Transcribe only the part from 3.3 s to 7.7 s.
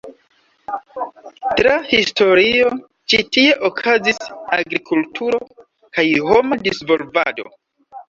tie okazis agrikulturo kaj homa disvolvado.